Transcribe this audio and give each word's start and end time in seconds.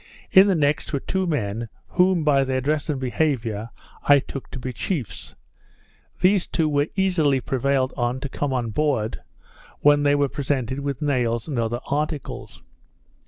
In 0.31 0.47
the 0.47 0.55
next, 0.55 0.91
were 0.91 0.99
two 0.99 1.27
men, 1.27 1.69
whom, 1.89 2.23
by 2.23 2.43
their 2.43 2.59
dress 2.59 2.89
and 2.89 2.99
behaviour, 2.99 3.69
I 4.01 4.17
took 4.17 4.49
to 4.49 4.57
be 4.57 4.73
chiefs. 4.73 5.35
These 6.21 6.47
two 6.47 6.67
were 6.67 6.87
easily 6.95 7.39
prevailed 7.39 7.93
on 7.95 8.19
to 8.21 8.27
come 8.27 8.51
on 8.51 8.71
board, 8.71 9.21
when 9.81 10.01
they 10.01 10.15
were 10.15 10.27
presented 10.27 10.79
with 10.79 11.03
nails 11.03 11.47
and 11.47 11.59
other 11.59 11.81
articles. 11.85 12.63